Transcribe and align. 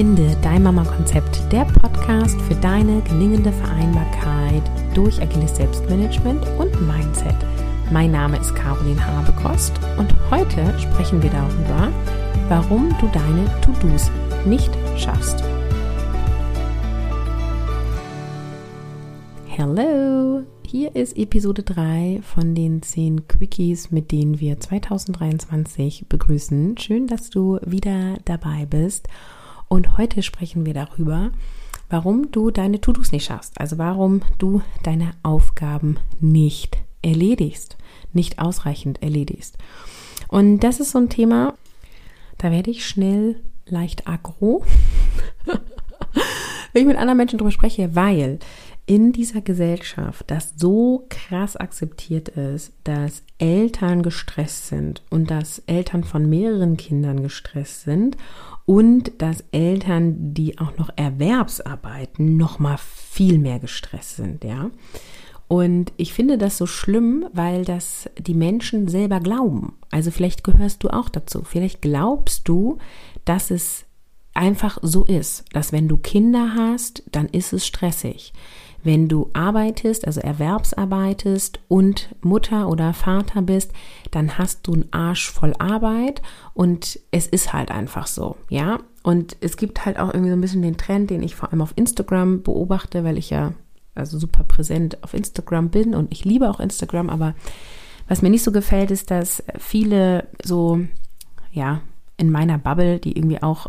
Finde 0.00 0.34
dein 0.40 0.62
Mama-Konzept, 0.62 1.52
der 1.52 1.66
Podcast 1.66 2.40
für 2.48 2.54
deine 2.54 3.02
gelingende 3.02 3.52
Vereinbarkeit 3.52 4.62
durch 4.94 5.20
agiles 5.20 5.56
Selbstmanagement 5.56 6.42
und 6.58 6.72
Mindset. 6.88 7.36
Mein 7.92 8.10
Name 8.10 8.38
ist 8.38 8.54
Caroline 8.54 9.06
Habekost 9.06 9.74
und 9.98 10.14
heute 10.30 10.78
sprechen 10.78 11.22
wir 11.22 11.28
darüber, 11.28 11.92
warum 12.48 12.96
du 12.98 13.08
deine 13.08 13.44
To-Dos 13.60 14.10
nicht 14.46 14.70
schaffst. 14.96 15.44
Hello! 19.48 20.44
Hier 20.66 20.96
ist 20.96 21.18
Episode 21.18 21.62
3 21.62 22.20
von 22.22 22.54
den 22.54 22.80
10 22.80 23.28
Quickies, 23.28 23.90
mit 23.90 24.12
denen 24.12 24.40
wir 24.40 24.58
2023 24.58 26.06
begrüßen. 26.08 26.78
Schön, 26.78 27.06
dass 27.06 27.28
du 27.28 27.58
wieder 27.66 28.16
dabei 28.24 28.64
bist. 28.64 29.06
Und 29.72 29.98
heute 29.98 30.24
sprechen 30.24 30.66
wir 30.66 30.74
darüber, 30.74 31.30
warum 31.88 32.32
du 32.32 32.50
deine 32.50 32.80
To-Dos 32.80 33.12
nicht 33.12 33.24
schaffst. 33.24 33.60
Also 33.60 33.78
warum 33.78 34.22
du 34.36 34.62
deine 34.82 35.12
Aufgaben 35.22 35.96
nicht 36.18 36.76
erledigst, 37.02 37.76
nicht 38.12 38.40
ausreichend 38.40 39.00
erledigst. 39.00 39.58
Und 40.26 40.58
das 40.58 40.80
ist 40.80 40.90
so 40.90 40.98
ein 40.98 41.08
Thema, 41.08 41.54
da 42.36 42.50
werde 42.50 42.72
ich 42.72 42.84
schnell 42.84 43.40
leicht 43.64 44.08
aggro, 44.08 44.64
wenn 46.72 46.82
ich 46.82 46.88
mit 46.88 46.96
anderen 46.96 47.18
Menschen 47.18 47.38
darüber 47.38 47.52
spreche, 47.52 47.94
weil 47.94 48.40
in 48.90 49.12
dieser 49.12 49.40
Gesellschaft 49.40 50.24
das 50.32 50.54
so 50.56 51.06
krass 51.10 51.54
akzeptiert 51.54 52.28
ist, 52.30 52.72
dass 52.82 53.22
Eltern 53.38 54.02
gestresst 54.02 54.66
sind 54.66 55.04
und 55.10 55.30
dass 55.30 55.60
Eltern 55.66 56.02
von 56.02 56.28
mehreren 56.28 56.76
Kindern 56.76 57.22
gestresst 57.22 57.84
sind 57.84 58.16
und 58.66 59.12
dass 59.22 59.44
Eltern, 59.52 60.34
die 60.34 60.58
auch 60.58 60.76
noch 60.76 60.90
Erwerbsarbeiten, 60.96 62.36
noch 62.36 62.58
mal 62.58 62.78
viel 62.78 63.38
mehr 63.38 63.60
gestresst 63.60 64.16
sind, 64.16 64.42
ja. 64.42 64.72
Und 65.46 65.92
ich 65.96 66.12
finde 66.12 66.36
das 66.36 66.58
so 66.58 66.66
schlimm, 66.66 67.26
weil 67.32 67.64
das 67.64 68.10
die 68.18 68.34
Menschen 68.34 68.88
selber 68.88 69.20
glauben. 69.20 69.74
Also 69.92 70.10
vielleicht 70.10 70.42
gehörst 70.42 70.82
du 70.82 70.88
auch 70.88 71.08
dazu. 71.08 71.44
Vielleicht 71.44 71.80
glaubst 71.80 72.48
du, 72.48 72.78
dass 73.24 73.52
es 73.52 73.84
einfach 74.34 74.78
so 74.82 75.04
ist, 75.04 75.44
dass 75.52 75.70
wenn 75.70 75.86
du 75.86 75.96
Kinder 75.96 76.54
hast, 76.56 77.04
dann 77.12 77.26
ist 77.26 77.52
es 77.52 77.64
stressig 77.64 78.32
wenn 78.82 79.08
du 79.08 79.30
arbeitest, 79.32 80.06
also 80.06 80.20
erwerbsarbeitest 80.20 81.60
und 81.68 82.14
Mutter 82.22 82.68
oder 82.68 82.92
Vater 82.94 83.42
bist, 83.42 83.72
dann 84.10 84.38
hast 84.38 84.66
du 84.66 84.74
einen 84.74 84.92
Arsch 84.92 85.30
voll 85.30 85.54
Arbeit 85.58 86.22
und 86.54 86.98
es 87.10 87.26
ist 87.26 87.52
halt 87.52 87.70
einfach 87.70 88.06
so, 88.06 88.36
ja. 88.48 88.78
Und 89.02 89.36
es 89.40 89.56
gibt 89.56 89.86
halt 89.86 89.98
auch 89.98 90.12
irgendwie 90.12 90.30
so 90.30 90.36
ein 90.36 90.40
bisschen 90.42 90.62
den 90.62 90.76
Trend, 90.76 91.08
den 91.08 91.22
ich 91.22 91.34
vor 91.34 91.50
allem 91.50 91.62
auf 91.62 91.72
Instagram 91.76 92.42
beobachte, 92.42 93.02
weil 93.02 93.16
ich 93.16 93.30
ja 93.30 93.54
also 93.94 94.18
super 94.18 94.44
präsent 94.44 95.02
auf 95.02 95.14
Instagram 95.14 95.70
bin 95.70 95.94
und 95.94 96.12
ich 96.12 96.24
liebe 96.24 96.48
auch 96.48 96.60
Instagram, 96.60 97.10
aber 97.10 97.34
was 98.08 98.22
mir 98.22 98.30
nicht 98.30 98.42
so 98.42 98.52
gefällt, 98.52 98.90
ist, 98.90 99.10
dass 99.10 99.42
viele 99.58 100.26
so, 100.42 100.80
ja, 101.52 101.80
in 102.16 102.30
meiner 102.30 102.58
Bubble, 102.58 102.98
die 102.98 103.16
irgendwie 103.16 103.42
auch 103.42 103.68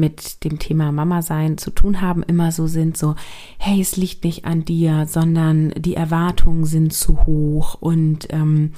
mit 0.00 0.44
dem 0.44 0.58
Thema 0.58 0.90
Mama 0.90 1.22
sein 1.22 1.58
zu 1.58 1.70
tun 1.70 2.00
haben, 2.00 2.22
immer 2.22 2.50
so 2.50 2.66
sind, 2.66 2.96
so, 2.96 3.14
hey, 3.58 3.80
es 3.80 3.96
liegt 3.96 4.24
nicht 4.24 4.44
an 4.44 4.64
dir, 4.64 5.06
sondern 5.06 5.70
die 5.76 5.94
Erwartungen 5.94 6.64
sind 6.64 6.92
zu 6.92 7.26
hoch 7.26 7.76
und 7.80 8.26
ähm, 8.30 8.72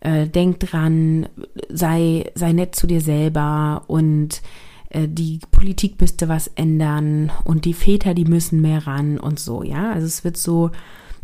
äh, 0.00 0.26
denk 0.26 0.60
dran, 0.60 1.28
sei, 1.68 2.30
sei 2.34 2.52
nett 2.52 2.74
zu 2.74 2.86
dir 2.86 3.00
selber 3.00 3.84
und 3.86 4.42
äh, 4.90 5.08
die 5.08 5.40
Politik 5.50 6.00
müsste 6.00 6.28
was 6.28 6.48
ändern 6.48 7.32
und 7.44 7.64
die 7.64 7.74
Väter, 7.74 8.14
die 8.14 8.24
müssen 8.24 8.60
mehr 8.60 8.86
ran 8.86 9.18
und 9.18 9.38
so, 9.38 9.62
ja. 9.62 9.92
Also 9.92 10.06
es 10.06 10.24
wird 10.24 10.36
so 10.36 10.70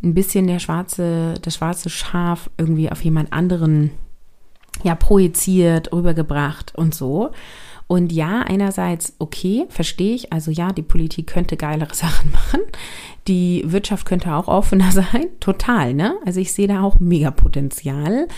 ein 0.02 0.14
bisschen 0.14 0.46
der 0.46 0.58
schwarze, 0.58 1.34
das 1.42 1.56
schwarze 1.56 1.90
Schaf 1.90 2.50
irgendwie 2.58 2.90
auf 2.90 3.02
jemand 3.02 3.32
anderen 3.32 3.90
ja 4.82 4.94
projiziert, 4.94 5.92
rübergebracht 5.92 6.74
und 6.74 6.94
so. 6.94 7.30
Und 7.86 8.12
ja, 8.12 8.40
einerseits 8.40 9.14
okay, 9.18 9.66
verstehe 9.68 10.14
ich. 10.14 10.32
Also 10.32 10.50
ja, 10.50 10.72
die 10.72 10.82
Politik 10.82 11.26
könnte 11.26 11.56
geilere 11.56 11.94
Sachen 11.94 12.32
machen. 12.32 12.60
Die 13.28 13.62
Wirtschaft 13.66 14.06
könnte 14.06 14.34
auch 14.34 14.48
offener 14.48 14.90
sein. 14.92 15.26
Total, 15.40 15.94
ne? 15.94 16.16
Also 16.24 16.40
ich 16.40 16.52
sehe 16.52 16.68
da 16.68 16.82
auch 16.82 17.00
mega 17.00 17.30
Potenzial. 17.30 18.28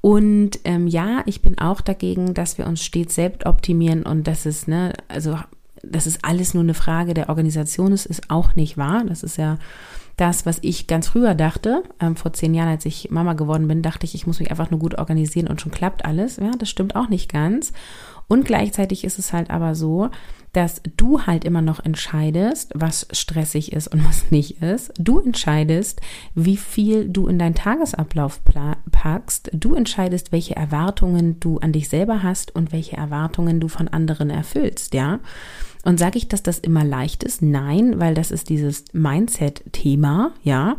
Und 0.00 0.60
ähm, 0.64 0.86
ja, 0.86 1.22
ich 1.26 1.42
bin 1.42 1.58
auch 1.58 1.80
dagegen, 1.80 2.32
dass 2.34 2.58
wir 2.58 2.66
uns 2.66 2.84
stets 2.84 3.14
selbst 3.16 3.44
optimieren 3.44 4.04
und 4.04 4.28
das 4.28 4.46
ist, 4.46 4.68
ne, 4.68 4.92
also 5.08 5.36
das 5.82 6.06
ist 6.06 6.24
alles 6.24 6.54
nur 6.54 6.62
eine 6.62 6.74
Frage 6.74 7.14
der 7.14 7.28
Organisation. 7.28 7.92
Es 7.92 8.06
ist 8.06 8.30
auch 8.30 8.54
nicht 8.54 8.76
wahr. 8.76 9.04
Das 9.04 9.22
ist 9.22 9.36
ja 9.36 9.58
das, 10.16 10.46
was 10.46 10.58
ich 10.62 10.86
ganz 10.86 11.08
früher 11.08 11.34
dachte, 11.34 11.82
ähm, 12.00 12.16
vor 12.16 12.32
zehn 12.32 12.54
Jahren, 12.54 12.68
als 12.68 12.86
ich 12.86 13.10
Mama 13.10 13.34
geworden 13.34 13.68
bin, 13.68 13.82
dachte 13.82 14.06
ich, 14.06 14.14
ich 14.14 14.26
muss 14.26 14.40
mich 14.40 14.50
einfach 14.50 14.70
nur 14.70 14.80
gut 14.80 14.96
organisieren 14.96 15.48
und 15.48 15.60
schon 15.60 15.72
klappt 15.72 16.04
alles. 16.04 16.36
Ja, 16.36 16.52
das 16.58 16.70
stimmt 16.70 16.96
auch 16.96 17.08
nicht 17.08 17.30
ganz. 17.30 17.72
Und 18.28 18.44
gleichzeitig 18.44 19.04
ist 19.04 19.18
es 19.18 19.32
halt 19.32 19.50
aber 19.50 19.74
so, 19.74 20.10
dass 20.52 20.80
du 20.96 21.26
halt 21.26 21.44
immer 21.44 21.60
noch 21.60 21.84
entscheidest, 21.84 22.72
was 22.74 23.06
stressig 23.12 23.72
ist 23.72 23.88
und 23.88 24.04
was 24.08 24.30
nicht 24.30 24.62
ist. 24.62 24.92
Du 24.98 25.20
entscheidest, 25.20 26.00
wie 26.34 26.56
viel 26.56 27.08
du 27.08 27.26
in 27.26 27.38
deinen 27.38 27.54
Tagesablauf 27.54 28.40
packst. 28.90 29.50
Du 29.52 29.74
entscheidest, 29.74 30.32
welche 30.32 30.56
Erwartungen 30.56 31.38
du 31.40 31.58
an 31.58 31.72
dich 31.72 31.88
selber 31.88 32.22
hast 32.22 32.54
und 32.54 32.72
welche 32.72 32.96
Erwartungen 32.96 33.60
du 33.60 33.68
von 33.68 33.88
anderen 33.88 34.30
erfüllst, 34.30 34.94
ja. 34.94 35.20
Und 35.86 36.00
sage 36.00 36.18
ich, 36.18 36.26
dass 36.26 36.42
das 36.42 36.58
immer 36.58 36.82
leicht 36.82 37.22
ist? 37.22 37.42
Nein, 37.42 38.00
weil 38.00 38.14
das 38.14 38.32
ist 38.32 38.48
dieses 38.48 38.86
Mindset-Thema, 38.92 40.32
ja. 40.42 40.78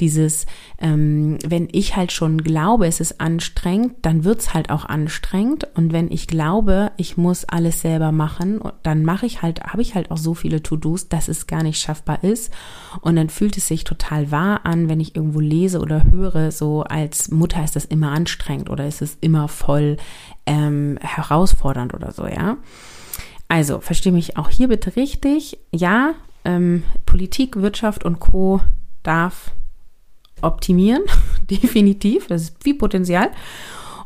Dieses, 0.00 0.46
ähm, 0.80 1.38
wenn 1.46 1.68
ich 1.70 1.94
halt 1.94 2.10
schon 2.10 2.42
glaube, 2.42 2.88
es 2.88 2.98
ist 2.98 3.20
anstrengend, 3.20 3.94
dann 4.02 4.24
wird's 4.24 4.54
halt 4.54 4.70
auch 4.70 4.84
anstrengend. 4.84 5.68
Und 5.76 5.92
wenn 5.92 6.10
ich 6.10 6.26
glaube, 6.26 6.90
ich 6.96 7.16
muss 7.16 7.44
alles 7.44 7.82
selber 7.82 8.10
machen, 8.10 8.60
dann 8.82 9.04
mache 9.04 9.26
ich 9.26 9.42
halt, 9.42 9.62
habe 9.62 9.80
ich 9.80 9.94
halt 9.94 10.10
auch 10.10 10.16
so 10.16 10.34
viele 10.34 10.60
To-Dos, 10.60 11.08
dass 11.08 11.28
es 11.28 11.46
gar 11.46 11.62
nicht 11.62 11.80
schaffbar 11.80 12.24
ist. 12.24 12.52
Und 13.00 13.14
dann 13.14 13.28
fühlt 13.28 13.56
es 13.56 13.68
sich 13.68 13.84
total 13.84 14.32
wahr 14.32 14.66
an, 14.66 14.88
wenn 14.88 14.98
ich 14.98 15.14
irgendwo 15.14 15.38
lese 15.38 15.78
oder 15.78 16.02
höre, 16.10 16.50
so 16.50 16.82
als 16.82 17.30
Mutter 17.30 17.62
ist 17.62 17.76
das 17.76 17.84
immer 17.84 18.10
anstrengend 18.10 18.70
oder 18.70 18.88
ist 18.88 19.02
es 19.02 19.18
immer 19.20 19.46
voll 19.46 19.98
ähm, 20.46 20.98
herausfordernd 21.00 21.94
oder 21.94 22.10
so, 22.10 22.26
ja. 22.26 22.56
Also, 23.48 23.80
verstehe 23.80 24.12
mich 24.12 24.36
auch 24.36 24.50
hier 24.50 24.68
bitte 24.68 24.96
richtig. 24.96 25.58
Ja, 25.72 26.14
ähm, 26.44 26.84
Politik, 27.06 27.56
Wirtschaft 27.56 28.04
und 28.04 28.20
Co. 28.20 28.60
darf 29.02 29.52
optimieren, 30.42 31.02
definitiv. 31.50 32.26
Das 32.26 32.42
ist 32.42 32.62
viel 32.62 32.74
Potenzial. 32.74 33.30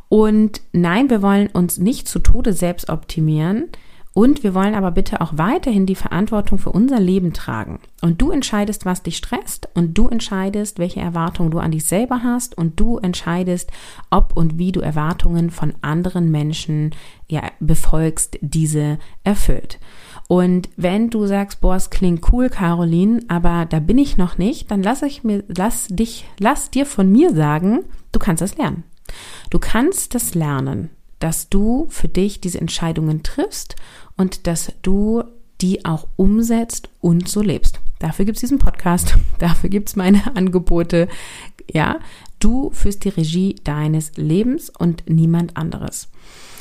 Und 0.08 0.60
nein, 0.72 1.10
wir 1.10 1.22
wollen 1.22 1.48
uns 1.48 1.78
nicht 1.78 2.06
zu 2.06 2.18
Tode 2.18 2.52
selbst 2.52 2.88
optimieren. 2.90 3.68
Und 4.14 4.42
wir 4.42 4.54
wollen 4.54 4.74
aber 4.74 4.90
bitte 4.90 5.22
auch 5.22 5.38
weiterhin 5.38 5.86
die 5.86 5.94
Verantwortung 5.94 6.58
für 6.58 6.70
unser 6.70 7.00
Leben 7.00 7.32
tragen. 7.32 7.80
Und 8.02 8.20
du 8.20 8.30
entscheidest, 8.30 8.84
was 8.84 9.02
dich 9.02 9.16
stresst 9.16 9.68
und 9.74 9.96
du 9.96 10.08
entscheidest, 10.08 10.78
welche 10.78 11.00
Erwartungen 11.00 11.50
du 11.50 11.58
an 11.58 11.70
dich 11.70 11.84
selber 11.84 12.22
hast 12.22 12.56
und 12.58 12.78
du 12.78 12.98
entscheidest, 12.98 13.70
ob 14.10 14.36
und 14.36 14.58
wie 14.58 14.70
du 14.70 14.80
Erwartungen 14.80 15.50
von 15.50 15.72
anderen 15.80 16.30
Menschen 16.30 16.90
ja 17.26 17.42
befolgst, 17.58 18.38
diese 18.42 18.98
erfüllt. 19.24 19.78
Und 20.28 20.68
wenn 20.76 21.08
du 21.08 21.26
sagst, 21.26 21.62
boah, 21.62 21.76
es 21.76 21.88
klingt 21.88 22.30
cool, 22.32 22.50
Caroline, 22.50 23.20
aber 23.28 23.64
da 23.64 23.80
bin 23.80 23.96
ich 23.96 24.18
noch 24.18 24.36
nicht, 24.36 24.70
dann 24.70 24.82
lass 24.82 25.02
ich 25.02 25.24
mir, 25.24 25.42
lass 25.48 25.86
dich, 25.88 26.26
lass 26.38 26.70
dir 26.70 26.84
von 26.84 27.10
mir 27.10 27.34
sagen, 27.34 27.80
du 28.12 28.18
kannst 28.18 28.42
das 28.42 28.58
lernen. 28.58 28.84
Du 29.50 29.58
kannst 29.58 30.14
das 30.14 30.34
lernen 30.34 30.90
dass 31.22 31.48
du 31.48 31.86
für 31.88 32.08
dich 32.08 32.40
diese 32.40 32.60
Entscheidungen 32.60 33.22
triffst 33.22 33.76
und 34.16 34.46
dass 34.46 34.72
du 34.82 35.24
die 35.60 35.84
auch 35.84 36.08
umsetzt 36.16 36.90
und 37.00 37.28
so 37.28 37.40
lebst. 37.40 37.80
Dafür 37.98 38.24
gibt 38.24 38.36
es 38.36 38.40
diesen 38.40 38.58
Podcast, 38.58 39.16
dafür 39.38 39.70
gibt 39.70 39.88
es 39.88 39.96
meine 39.96 40.36
Angebote. 40.36 41.08
Ja, 41.70 42.00
du 42.40 42.70
führst 42.72 43.04
die 43.04 43.10
Regie 43.10 43.56
deines 43.62 44.16
Lebens 44.16 44.70
und 44.70 45.08
niemand 45.08 45.56
anderes. 45.56 46.08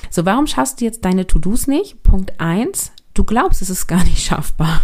So, 0.10 0.26
warum 0.26 0.46
schaffst 0.46 0.82
du 0.82 0.86
jetzt 0.86 1.04
deine 1.06 1.26
To-Dos 1.26 1.68
nicht? 1.68 2.04
Punkt 2.04 2.40
eins: 2.40 2.92
du 3.14 3.24
glaubst, 3.24 3.62
es 3.62 3.70
ist 3.70 3.88
gar 3.88 4.04
nicht 4.04 4.24
schaffbar 4.24 4.82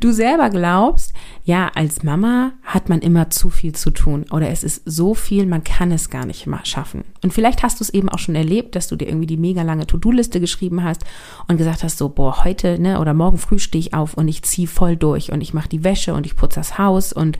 du 0.00 0.12
selber 0.12 0.50
glaubst, 0.50 1.12
ja, 1.44 1.70
als 1.74 2.02
Mama 2.02 2.52
hat 2.62 2.88
man 2.88 3.00
immer 3.00 3.30
zu 3.30 3.50
viel 3.50 3.74
zu 3.74 3.90
tun 3.90 4.24
oder 4.30 4.50
es 4.50 4.64
ist 4.64 4.82
so 4.84 5.14
viel, 5.14 5.46
man 5.46 5.62
kann 5.62 5.92
es 5.92 6.10
gar 6.10 6.26
nicht 6.26 6.46
mal 6.46 6.64
schaffen. 6.64 7.04
Und 7.22 7.32
vielleicht 7.32 7.62
hast 7.62 7.80
du 7.80 7.84
es 7.84 7.90
eben 7.90 8.08
auch 8.08 8.18
schon 8.18 8.34
erlebt, 8.34 8.74
dass 8.74 8.88
du 8.88 8.96
dir 8.96 9.06
irgendwie 9.08 9.26
die 9.26 9.36
mega 9.36 9.62
lange 9.62 9.86
To-Do-Liste 9.86 10.40
geschrieben 10.40 10.82
hast 10.82 11.04
und 11.46 11.56
gesagt 11.56 11.82
hast, 11.82 11.98
so, 11.98 12.08
boah, 12.08 12.44
heute 12.44 12.80
ne, 12.80 13.00
oder 13.00 13.14
morgen 13.14 13.38
früh 13.38 13.58
stehe 13.58 13.80
ich 13.80 13.94
auf 13.94 14.14
und 14.14 14.28
ich 14.28 14.42
ziehe 14.42 14.66
voll 14.66 14.96
durch 14.96 15.30
und 15.32 15.40
ich 15.40 15.54
mache 15.54 15.68
die 15.68 15.84
Wäsche 15.84 16.14
und 16.14 16.26
ich 16.26 16.36
putze 16.36 16.58
das 16.60 16.78
Haus 16.78 17.12
und 17.12 17.38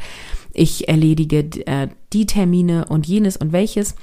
ich 0.52 0.88
erledige 0.88 1.40
äh, 1.66 1.88
die 2.12 2.26
Termine 2.26 2.86
und 2.86 3.06
jenes 3.06 3.36
und 3.36 3.52
welches. 3.52 3.94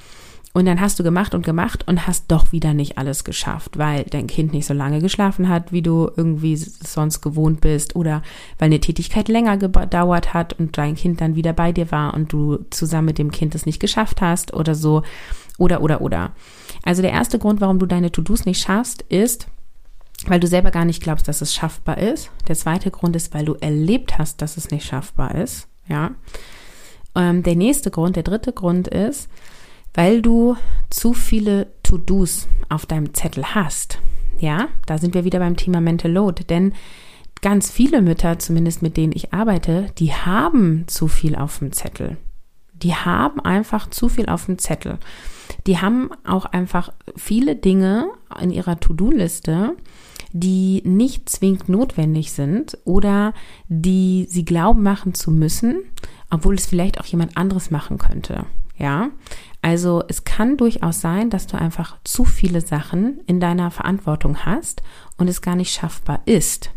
Und 0.56 0.66
dann 0.66 0.80
hast 0.80 1.00
du 1.00 1.02
gemacht 1.02 1.34
und 1.34 1.44
gemacht 1.44 1.88
und 1.88 2.06
hast 2.06 2.30
doch 2.30 2.52
wieder 2.52 2.74
nicht 2.74 2.96
alles 2.96 3.24
geschafft, 3.24 3.76
weil 3.76 4.04
dein 4.04 4.28
Kind 4.28 4.52
nicht 4.52 4.66
so 4.66 4.72
lange 4.72 5.00
geschlafen 5.00 5.48
hat, 5.48 5.72
wie 5.72 5.82
du 5.82 6.08
irgendwie 6.16 6.54
sonst 6.54 7.22
gewohnt 7.22 7.60
bist 7.60 7.96
oder 7.96 8.22
weil 8.60 8.66
eine 8.66 8.78
Tätigkeit 8.78 9.26
länger 9.26 9.56
gedauert 9.56 10.32
hat 10.32 10.52
und 10.52 10.78
dein 10.78 10.94
Kind 10.94 11.20
dann 11.20 11.34
wieder 11.34 11.52
bei 11.52 11.72
dir 11.72 11.90
war 11.90 12.14
und 12.14 12.32
du 12.32 12.58
zusammen 12.70 13.06
mit 13.06 13.18
dem 13.18 13.32
Kind 13.32 13.56
es 13.56 13.66
nicht 13.66 13.80
geschafft 13.80 14.20
hast 14.20 14.54
oder 14.54 14.76
so 14.76 15.02
oder 15.58 15.82
oder 15.82 16.00
oder. 16.00 16.30
Also 16.84 17.02
der 17.02 17.10
erste 17.10 17.40
Grund, 17.40 17.60
warum 17.60 17.80
du 17.80 17.86
deine 17.86 18.12
To-Dos 18.12 18.44
nicht 18.44 18.62
schaffst, 18.62 19.02
ist, 19.02 19.48
weil 20.26 20.38
du 20.38 20.46
selber 20.46 20.70
gar 20.70 20.84
nicht 20.84 21.02
glaubst, 21.02 21.26
dass 21.26 21.40
es 21.40 21.52
schaffbar 21.52 21.98
ist. 21.98 22.30
Der 22.46 22.54
zweite 22.54 22.92
Grund 22.92 23.16
ist, 23.16 23.34
weil 23.34 23.44
du 23.44 23.54
erlebt 23.54 24.18
hast, 24.18 24.40
dass 24.40 24.56
es 24.56 24.70
nicht 24.70 24.86
schaffbar 24.86 25.34
ist. 25.34 25.66
Ja. 25.88 26.12
Ähm, 27.16 27.42
der 27.42 27.56
nächste 27.56 27.90
Grund, 27.90 28.14
der 28.14 28.22
dritte 28.22 28.52
Grund 28.52 28.86
ist, 28.86 29.28
weil 29.94 30.20
du 30.20 30.56
zu 30.90 31.12
viele 31.14 31.68
To-Dos 31.82 32.48
auf 32.68 32.86
deinem 32.86 33.14
Zettel 33.14 33.54
hast. 33.54 34.00
Ja, 34.38 34.68
da 34.86 34.98
sind 34.98 35.14
wir 35.14 35.24
wieder 35.24 35.38
beim 35.38 35.56
Thema 35.56 35.80
Mental 35.80 36.10
Load, 36.10 36.44
denn 36.44 36.72
ganz 37.40 37.70
viele 37.70 38.02
Mütter, 38.02 38.38
zumindest 38.38 38.82
mit 38.82 38.96
denen 38.96 39.12
ich 39.14 39.32
arbeite, 39.32 39.86
die 39.98 40.12
haben 40.12 40.84
zu 40.88 41.08
viel 41.08 41.36
auf 41.36 41.58
dem 41.60 41.72
Zettel. 41.72 42.16
Die 42.72 42.94
haben 42.94 43.40
einfach 43.40 43.88
zu 43.88 44.08
viel 44.08 44.28
auf 44.28 44.46
dem 44.46 44.58
Zettel. 44.58 44.98
Die 45.66 45.78
haben 45.78 46.10
auch 46.26 46.46
einfach 46.46 46.92
viele 47.16 47.54
Dinge 47.54 48.08
in 48.40 48.50
ihrer 48.50 48.80
To-Do-Liste, 48.80 49.76
die 50.32 50.82
nicht 50.84 51.28
zwingend 51.28 51.68
notwendig 51.68 52.32
sind 52.32 52.76
oder 52.84 53.32
die 53.68 54.26
sie 54.28 54.44
glauben 54.44 54.82
machen 54.82 55.14
zu 55.14 55.30
müssen, 55.30 55.76
obwohl 56.30 56.54
es 56.54 56.66
vielleicht 56.66 57.00
auch 57.00 57.06
jemand 57.06 57.36
anderes 57.36 57.70
machen 57.70 57.98
könnte. 57.98 58.46
Ja, 58.76 59.10
also 59.62 60.02
es 60.08 60.24
kann 60.24 60.56
durchaus 60.56 61.00
sein, 61.00 61.30
dass 61.30 61.46
du 61.46 61.56
einfach 61.56 61.96
zu 62.02 62.24
viele 62.24 62.60
Sachen 62.60 63.20
in 63.26 63.38
deiner 63.38 63.70
Verantwortung 63.70 64.44
hast 64.44 64.82
und 65.16 65.28
es 65.28 65.42
gar 65.42 65.54
nicht 65.54 65.72
schaffbar 65.72 66.22
ist. 66.26 66.70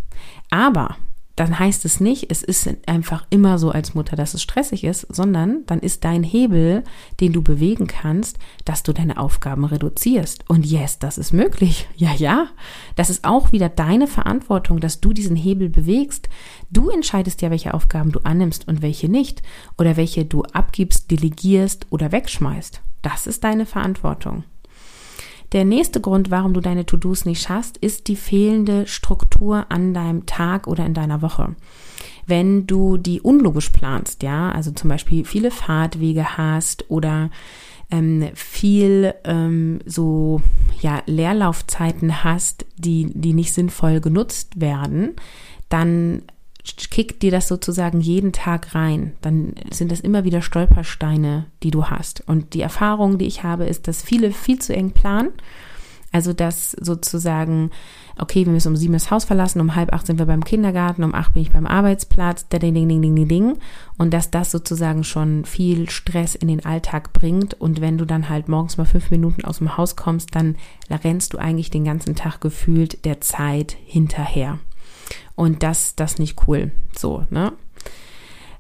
Aber 0.52 0.96
dann 1.38 1.60
heißt 1.60 1.86
es 1.86 2.00
nicht, 2.00 2.32
es 2.32 2.42
ist 2.42 2.68
einfach 2.88 3.28
immer 3.30 3.60
so 3.60 3.70
als 3.70 3.94
Mutter, 3.94 4.16
dass 4.16 4.34
es 4.34 4.42
stressig 4.42 4.84
ist, 4.84 5.06
sondern 5.14 5.68
dann 5.68 5.80
ist 5.80 6.04
dein 6.04 6.24
Hebel, 6.24 6.84
den 7.20 7.32
du 7.32 7.44
bewegen 7.44 7.86
kannst, 7.86 8.40
dass 8.66 8.82
du 8.82 8.92
deine 8.92 9.18
Aufgaben 9.20 9.64
reduzierst. 9.64 10.50
Und 10.50 10.66
yes, 10.66 10.98
das 10.98 11.18
ist 11.18 11.34
möglich. 11.34 11.88
Ja, 11.98 12.14
ja. 12.14 12.48
Das 12.96 13.10
ist 13.10 13.24
auch 13.24 13.52
wieder 13.52 13.70
deine 13.70 14.08
Verantwortung, 14.08 14.80
dass 14.80 15.02
du 15.02 15.14
diesen 15.14 15.36
Hebel 15.36 15.68
bewegst. 15.68 16.30
Du 16.70 16.90
entscheidest 16.90 17.42
ja, 17.42 17.50
welche 17.50 17.74
Aufgaben 17.74 18.12
du 18.12 18.20
annimmst 18.20 18.68
und 18.68 18.82
welche 18.82 19.10
nicht. 19.10 19.42
Oder 19.78 19.98
welche 19.98 20.26
du 20.26 20.44
abgibst, 20.44 21.10
delegierst 21.10 21.88
oder 21.90 22.12
wegschmeißt. 22.12 22.82
Das 23.02 23.26
ist 23.26 23.44
deine 23.44 23.66
Verantwortung. 23.66 24.44
Der 25.54 25.64
nächste 25.64 26.02
Grund, 26.02 26.30
warum 26.30 26.54
du 26.54 26.60
deine 26.60 26.86
To-Dos 26.86 27.26
nicht 27.26 27.42
schaffst, 27.42 27.78
ist 27.78 28.08
die 28.08 28.16
fehlende 28.16 28.86
Struktur 28.86 29.66
an 29.70 29.94
deinem 29.94 30.26
Tag 30.26 30.68
oder 30.68 30.86
in 30.86 30.94
deiner 30.94 31.22
Woche. 31.22 31.56
Wenn 32.26 32.68
du 32.68 32.98
die 32.98 33.22
unlogisch 33.22 33.70
planst, 33.70 34.24
ja, 34.24 34.52
also 34.52 34.72
zum 34.72 34.90
Beispiel 34.90 35.24
viele 35.24 35.50
Fahrtwege 35.50 36.38
hast 36.38 36.90
oder 36.92 37.30
ähm, 37.90 38.28
viel 38.34 39.14
ähm, 39.24 39.80
so 39.86 40.42
ja 40.82 41.02
Leerlaufzeiten 41.06 42.26
hast, 42.26 42.66
die 42.78 43.10
die 43.14 43.34
nicht 43.34 43.54
sinnvoll 43.54 44.02
genutzt 44.02 44.60
werden, 44.60 45.16
dann 45.70 46.24
kickt 46.76 47.22
dir 47.22 47.32
das 47.32 47.48
sozusagen 47.48 48.02
jeden 48.02 48.34
Tag 48.34 48.76
rein, 48.76 49.14
dann 49.22 49.54
sind 49.72 49.92
das 49.92 50.00
immer 50.00 50.24
wieder 50.24 50.42
Stolpersteine, 50.42 51.46
die 51.64 51.72
du 51.72 51.86
hast. 51.86 52.24
Und 52.28 52.54
die 52.54 52.62
Erfahrung, 52.62 53.18
die 53.18 53.26
ich 53.26 53.44
habe, 53.44 53.66
ist, 53.66 53.88
dass 53.88 54.02
viele 54.02 54.32
viel 54.32 54.60
zu 54.60 54.76
eng 54.76 54.92
planen. 54.92 55.32
Also, 56.14 56.32
dass 56.32 56.72
sozusagen, 56.72 57.70
okay, 58.18 58.46
wir 58.46 58.54
müssen 58.54 58.70
um 58.70 58.78
sieben 58.78 58.94
das 58.94 59.12
Haus 59.12 59.26
verlassen, 59.26 59.60
um 59.60 59.76
halb 59.76 59.94
acht 59.94 60.08
sind 60.08 60.20
wir 60.20 60.26
beim 60.26 60.44
Kindergarten, 60.44 61.04
um 61.04 61.14
acht 61.14 61.34
bin 61.34 61.44
ich 61.44 61.52
beim 61.52 61.68
Arbeitsplatz, 61.68 62.48
ding, 62.48 62.74
ding, 62.74 62.88
ding, 62.88 63.02
ding, 63.02 63.28
ding. 63.28 63.58
Und 63.98 64.14
dass 64.14 64.32
das 64.32 64.50
sozusagen 64.50 65.04
schon 65.04 65.44
viel 65.44 65.90
Stress 65.90 66.34
in 66.34 66.48
den 66.48 66.66
Alltag 66.66 67.12
bringt. 67.12 67.54
Und 67.56 67.82
wenn 67.82 67.98
du 67.98 68.06
dann 68.06 68.30
halt 68.30 68.48
morgens 68.48 68.78
mal 68.78 68.86
fünf 68.86 69.12
Minuten 69.12 69.44
aus 69.44 69.58
dem 69.58 69.78
Haus 69.78 69.96
kommst, 69.96 70.34
dann 70.34 70.56
rennst 70.90 71.34
du 71.34 71.38
eigentlich 71.38 71.70
den 71.70 71.84
ganzen 71.84 72.16
Tag 72.16 72.40
gefühlt 72.40 73.04
der 73.06 73.20
Zeit 73.22 73.76
hinterher. 73.86 74.60
Und 75.36 75.64
das, 75.64 75.96
das 75.96 76.20
nicht 76.20 76.48
cool. 76.48 76.72
So, 76.96 77.26
ne? 77.30 77.54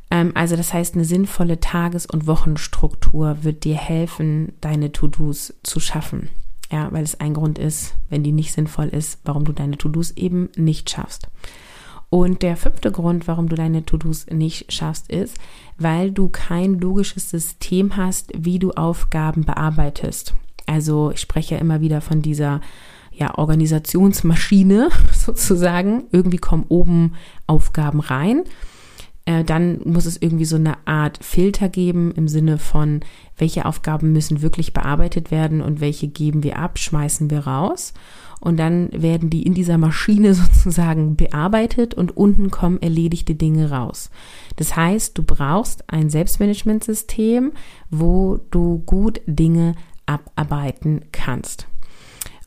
Ähm, 0.09 0.31
also 0.35 0.55
das 0.55 0.73
heißt, 0.73 0.95
eine 0.95 1.05
sinnvolle 1.05 1.59
Tages- 1.59 2.05
und 2.05 2.27
Wochenstruktur 2.27 3.43
wird 3.43 3.63
dir 3.63 3.75
helfen, 3.75 4.53
deine 4.61 4.91
To-Dos 4.91 5.55
zu 5.63 5.79
schaffen. 5.79 6.29
Ja, 6.71 6.91
weil 6.91 7.03
es 7.03 7.19
ein 7.19 7.33
Grund 7.33 7.57
ist, 7.59 7.95
wenn 8.09 8.23
die 8.23 8.33
nicht 8.33 8.53
sinnvoll 8.53 8.87
ist, 8.87 9.19
warum 9.23 9.45
du 9.45 9.53
deine 9.53 9.77
To-Dos 9.77 10.11
eben 10.11 10.49
nicht 10.57 10.89
schaffst. 10.89 11.29
Und 12.09 12.41
der 12.41 12.55
fünfte 12.55 12.91
Grund, 12.91 13.27
warum 13.27 13.49
du 13.49 13.55
deine 13.55 13.85
To-Dos 13.85 14.27
nicht 14.27 14.71
schaffst, 14.71 15.09
ist, 15.09 15.37
weil 15.77 16.11
du 16.11 16.29
kein 16.29 16.79
logisches 16.79 17.29
System 17.29 17.97
hast, 17.97 18.31
wie 18.35 18.59
du 18.59 18.71
Aufgaben 18.71 19.43
bearbeitest. 19.43 20.33
Also 20.65 21.11
ich 21.11 21.19
spreche 21.19 21.55
ja 21.55 21.61
immer 21.61 21.81
wieder 21.81 22.01
von 22.01 22.21
dieser 22.21 22.61
ja, 23.17 23.37
Organisationsmaschine 23.37 24.89
sozusagen. 25.13 26.03
Irgendwie 26.11 26.37
kommen 26.37 26.65
oben 26.69 27.13
Aufgaben 27.47 27.99
rein. 27.99 28.43
Äh, 29.25 29.43
dann 29.43 29.81
muss 29.83 30.05
es 30.05 30.21
irgendwie 30.21 30.45
so 30.45 30.55
eine 30.55 30.75
Art 30.85 31.19
Filter 31.21 31.67
geben 31.67 32.13
im 32.15 32.27
Sinne 32.27 32.57
von, 32.57 33.01
welche 33.37 33.65
Aufgaben 33.65 34.13
müssen 34.13 34.41
wirklich 34.41 34.73
bearbeitet 34.73 35.31
werden 35.31 35.61
und 35.61 35.81
welche 35.81 36.07
geben 36.07 36.43
wir 36.43 36.59
ab, 36.59 36.79
schmeißen 36.79 37.29
wir 37.29 37.39
raus. 37.39 37.93
Und 38.39 38.57
dann 38.57 38.89
werden 38.93 39.31
die 39.31 39.43
in 39.43 39.53
dieser 39.53 39.77
Maschine 39.79 40.33
sozusagen 40.35 41.15
bearbeitet 41.15 41.95
und 41.95 42.15
unten 42.15 42.51
kommen 42.51 42.81
erledigte 42.81 43.35
Dinge 43.35 43.71
raus. 43.71 44.11
Das 44.55 44.75
heißt, 44.75 45.17
du 45.17 45.23
brauchst 45.23 45.91
ein 45.91 46.09
Selbstmanagementsystem, 46.09 47.51
wo 47.89 48.39
du 48.51 48.83
gut 48.85 49.21
Dinge 49.25 49.73
abarbeiten 50.05 51.01
kannst. 51.11 51.67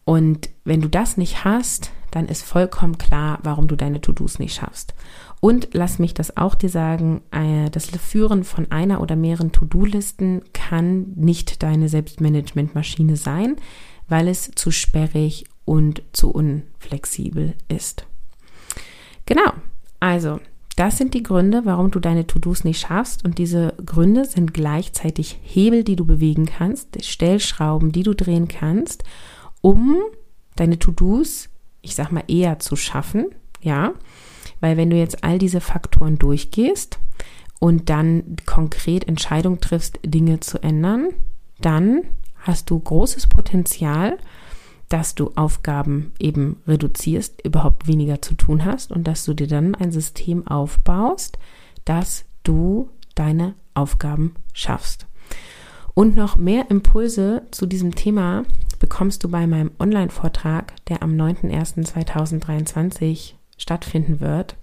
Und 0.05 0.51
wenn 0.65 0.81
du 0.81 0.89
das 0.89 1.17
nicht 1.17 1.45
hast, 1.45 1.93
dann 2.11 2.27
ist 2.27 2.43
vollkommen 2.43 2.99
klar, 2.99 3.39
warum 3.43 3.69
du 3.69 3.77
deine 3.77 4.01
To-Dos 4.01 4.39
nicht 4.39 4.55
schaffst. 4.55 4.95
Und 5.41 5.69
lass 5.73 5.99
mich 5.99 6.13
das 6.13 6.37
auch 6.37 6.55
dir 6.55 6.69
sagen, 6.69 7.23
äh, 7.31 7.71
das 7.71 7.87
Führen 7.87 8.45
von 8.45 8.71
einer 8.71 9.01
oder 9.01 9.17
mehreren 9.17 9.53
To-Do-Listen 9.53 10.43
kann 10.53 11.13
nicht 11.15 11.63
deine 11.63 11.89
Selbstmanagement-Maschine 11.89 13.17
sein, 13.17 13.57
weil 14.09 14.29
es 14.29 14.51
zu 14.55 14.71
sperrig 14.71 15.45
und 15.65 16.03
zu 16.13 16.31
unflexibel 16.31 17.55
ist. 17.69 18.07
Genau, 19.25 19.53
also 20.01 20.41
das 20.77 20.99
sind 20.99 21.15
die 21.15 21.23
Gründe, 21.23 21.63
warum 21.65 21.91
du 21.91 22.01
deine 22.01 22.27
To-Dos 22.27 22.65
nicht 22.65 22.81
schaffst. 22.81 23.25
Und 23.25 23.39
diese 23.39 23.75
Gründe 23.85 24.25
sind 24.25 24.53
gleichzeitig 24.53 25.39
Hebel, 25.43 25.85
die 25.85 25.97
du 25.97 26.05
bewegen 26.05 26.47
kannst, 26.47 27.05
Stellschrauben, 27.05 27.93
die 27.93 28.03
du 28.03 28.15
drehen 28.15 28.49
kannst 28.49 29.05
um 29.61 29.99
deine 30.57 30.79
To-Dos, 30.79 31.49
ich 31.83 31.95
sag 31.95 32.13
mal, 32.13 32.25
eher 32.29 32.59
zu 32.59 32.77
schaffen, 32.77 33.27
ja, 33.63 33.95
weil 34.61 34.77
wenn 34.77 34.91
du 34.91 34.97
jetzt 34.97 35.25
all 35.25 35.39
diese 35.39 35.61
Faktoren 35.61 36.19
durchgehst 36.19 36.99
und 37.59 37.89
dann 37.91 38.37
konkret 38.47 39.09
Entscheidung 39.09 39.61
triffst, 39.61 39.99
Dinge 40.05 40.41
zu 40.41 40.63
ändern, 40.63 41.09
dann 41.61 42.03
hast 42.37 42.71
du 42.71 42.79
großes 42.79 43.27
Potenzial, 43.27 44.19
dass 44.89 45.15
du 45.15 45.31
Aufgaben 45.37 46.13
eben 46.19 46.61
reduzierst, 46.67 47.45
überhaupt 47.45 47.87
weniger 47.87 48.21
zu 48.21 48.35
tun 48.35 48.65
hast 48.65 48.91
und 48.91 49.05
dass 49.05 49.25
du 49.25 49.35
dir 49.35 49.47
dann 49.47 49.75
ein 49.75 49.93
System 49.93 50.47
aufbaust, 50.47 51.39
dass 51.85 52.25
du 52.43 52.91
deine 53.15 53.55
Aufgaben 53.75 54.35
schaffst. 54.53 55.07
Und 55.95 56.17
noch 56.17 56.37
mehr 56.37 56.71
Impulse 56.71 57.43
zu 57.51 57.67
diesem 57.67 57.95
Thema 57.95 58.45
bekommst 58.81 59.23
du 59.23 59.29
bei 59.29 59.47
meinem 59.47 59.71
Online-Vortrag, 59.79 60.75
der 60.87 61.05
am 61.05 61.13
9.01.2023 61.13 63.35
stattfinden 63.57 64.19
wird. 64.21 64.57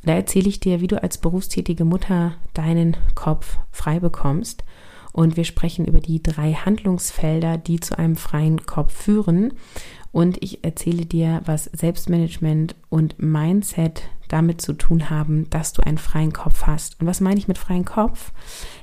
Und 0.00 0.08
da 0.08 0.14
erzähle 0.14 0.48
ich 0.48 0.58
dir, 0.58 0.80
wie 0.80 0.88
du 0.88 1.00
als 1.00 1.18
berufstätige 1.18 1.84
Mutter 1.84 2.34
deinen 2.54 2.96
Kopf 3.14 3.58
frei 3.70 4.00
bekommst. 4.00 4.64
Und 5.12 5.36
wir 5.36 5.44
sprechen 5.44 5.84
über 5.84 6.00
die 6.00 6.22
drei 6.22 6.52
Handlungsfelder, 6.52 7.58
die 7.58 7.80
zu 7.80 7.98
einem 7.98 8.16
freien 8.16 8.66
Kopf 8.66 8.92
führen. 8.92 9.54
Und 10.12 10.42
ich 10.42 10.64
erzähle 10.64 11.06
dir, 11.06 11.42
was 11.44 11.64
Selbstmanagement 11.64 12.76
und 12.88 13.18
Mindset 13.18 14.02
damit 14.28 14.60
zu 14.60 14.74
tun 14.74 15.10
haben, 15.10 15.48
dass 15.50 15.72
du 15.72 15.82
einen 15.82 15.98
freien 15.98 16.32
Kopf 16.32 16.66
hast. 16.66 17.00
Und 17.00 17.06
was 17.06 17.20
meine 17.20 17.38
ich 17.38 17.48
mit 17.48 17.58
freien 17.58 17.84
Kopf? 17.84 18.32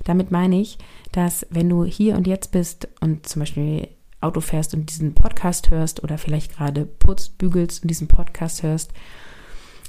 Damit 0.03 0.31
meine 0.31 0.59
ich, 0.59 0.77
dass 1.11 1.45
wenn 1.49 1.69
du 1.69 1.85
hier 1.85 2.15
und 2.15 2.27
jetzt 2.27 2.51
bist 2.51 2.87
und 2.99 3.27
zum 3.27 3.41
Beispiel 3.41 3.87
Auto 4.21 4.41
fährst 4.41 4.73
und 4.73 4.89
diesen 4.89 5.13
Podcast 5.13 5.71
hörst 5.71 6.03
oder 6.03 6.17
vielleicht 6.17 6.55
gerade 6.55 6.85
putzt, 6.85 7.37
bügelst 7.37 7.83
und 7.83 7.89
diesen 7.89 8.07
Podcast 8.07 8.63
hörst, 8.63 8.91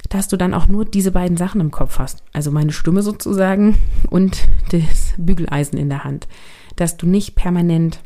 dass 0.08 0.28
du 0.28 0.36
dann 0.36 0.54
auch 0.54 0.66
nur 0.66 0.84
diese 0.84 1.10
beiden 1.10 1.36
Sachen 1.36 1.60
im 1.60 1.70
Kopf 1.70 1.98
hast. 1.98 2.22
Also 2.32 2.50
meine 2.50 2.72
Stimme 2.72 3.02
sozusagen 3.02 3.76
und 4.10 4.46
das 4.70 5.14
Bügeleisen 5.16 5.78
in 5.78 5.88
der 5.88 6.04
Hand. 6.04 6.28
Dass 6.76 6.96
du 6.96 7.06
nicht 7.06 7.34
permanent 7.34 8.00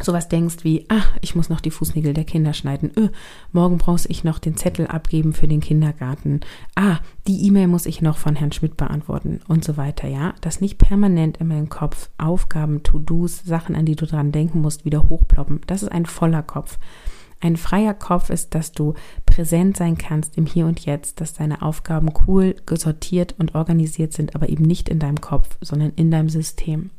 sowas 0.00 0.28
denkst 0.28 0.64
wie, 0.64 0.86
ah, 0.88 1.02
ich 1.20 1.36
muss 1.36 1.48
noch 1.48 1.60
die 1.60 1.70
Fußnägel 1.70 2.14
der 2.14 2.24
Kinder 2.24 2.52
schneiden, 2.52 2.90
öh, 2.96 3.10
morgen 3.52 3.78
brauche 3.78 4.08
ich 4.08 4.24
noch 4.24 4.38
den 4.38 4.56
Zettel 4.56 4.86
abgeben 4.86 5.32
für 5.32 5.46
den 5.46 5.60
Kindergarten, 5.60 6.40
ah, 6.74 6.98
die 7.26 7.46
E-Mail 7.46 7.68
muss 7.68 7.86
ich 7.86 8.02
noch 8.02 8.16
von 8.16 8.34
Herrn 8.34 8.52
Schmidt 8.52 8.76
beantworten 8.76 9.40
und 9.46 9.64
so 9.64 9.76
weiter, 9.76 10.08
ja, 10.08 10.34
dass 10.40 10.60
nicht 10.60 10.78
permanent 10.78 11.36
in 11.36 11.48
meinem 11.48 11.68
Kopf 11.68 12.10
Aufgaben, 12.18 12.82
To-Dos, 12.82 13.44
Sachen, 13.44 13.76
an 13.76 13.86
die 13.86 13.96
du 13.96 14.06
dran 14.06 14.32
denken 14.32 14.60
musst, 14.60 14.84
wieder 14.84 15.08
hochploppen. 15.08 15.60
Das 15.66 15.82
ist 15.82 15.92
ein 15.92 16.06
voller 16.06 16.42
Kopf. 16.42 16.78
Ein 17.40 17.56
freier 17.56 17.94
Kopf 17.94 18.30
ist, 18.30 18.54
dass 18.54 18.72
du 18.72 18.94
präsent 19.26 19.76
sein 19.76 19.98
kannst 19.98 20.38
im 20.38 20.46
Hier 20.46 20.66
und 20.66 20.80
Jetzt, 20.80 21.20
dass 21.20 21.34
deine 21.34 21.60
Aufgaben 21.60 22.10
cool, 22.26 22.56
gesortiert 22.64 23.34
und 23.38 23.54
organisiert 23.54 24.14
sind, 24.14 24.34
aber 24.34 24.48
eben 24.48 24.64
nicht 24.64 24.88
in 24.88 24.98
deinem 24.98 25.20
Kopf, 25.20 25.58
sondern 25.60 25.92
in 25.96 26.10
deinem 26.10 26.30
System. 26.30 26.90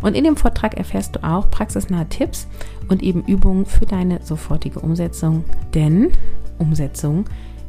Und 0.00 0.14
in 0.14 0.24
dem 0.24 0.36
Vortrag 0.36 0.74
erfährst 0.74 1.16
du 1.16 1.24
auch 1.24 1.50
praxisnahe 1.50 2.08
Tipps 2.08 2.48
und 2.88 3.02
eben 3.02 3.24
Übungen 3.24 3.66
für 3.66 3.86
deine 3.86 4.20
sofortige 4.22 4.80
Umsetzung, 4.80 5.44
denn 5.74 6.10
Umsetzung 6.58 7.24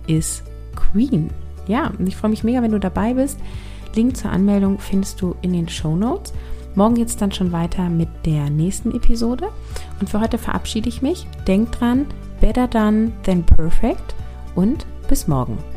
ist 0.07 0.43
Queen. 0.75 1.29
Ja, 1.67 1.91
und 1.97 2.07
ich 2.07 2.15
freue 2.15 2.31
mich 2.31 2.43
mega, 2.43 2.61
wenn 2.61 2.71
du 2.71 2.79
dabei 2.79 3.13
bist. 3.13 3.39
Link 3.95 4.17
zur 4.17 4.31
Anmeldung 4.31 4.79
findest 4.79 5.21
du 5.21 5.35
in 5.41 5.53
den 5.53 5.69
Show 5.69 5.95
Notes. 5.95 6.33
Morgen 6.75 6.95
geht 6.95 7.07
es 7.07 7.17
dann 7.17 7.31
schon 7.31 7.51
weiter 7.51 7.89
mit 7.89 8.09
der 8.25 8.49
nächsten 8.49 8.95
Episode. 8.95 9.49
Und 9.99 10.09
für 10.09 10.19
heute 10.19 10.39
verabschiede 10.39 10.89
ich 10.89 11.01
mich. 11.01 11.27
Denk 11.47 11.71
dran, 11.71 12.07
better 12.41 12.67
done 12.67 13.11
than 13.23 13.43
perfect 13.43 14.15
und 14.55 14.85
bis 15.07 15.27
morgen. 15.27 15.72